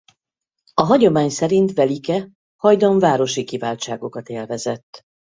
A 0.73 0.81
hagyomány 0.81 1.29
szerint 1.29 1.73
Velike 1.73 2.29
hajdan 2.57 2.99
városi 2.99 3.43
kiváltságokat 3.43 4.29
élvezett. 4.29 5.01